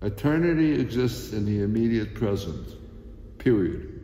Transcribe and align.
Eternity 0.00 0.80
exists 0.80 1.32
in 1.32 1.44
the 1.44 1.62
immediate 1.62 2.14
present. 2.14 2.68
Period. 3.38 3.97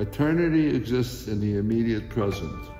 Eternity 0.00 0.74
exists 0.74 1.28
in 1.28 1.42
the 1.42 1.58
immediate 1.58 2.08
present. 2.08 2.79